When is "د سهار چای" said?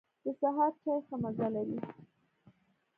0.23-0.99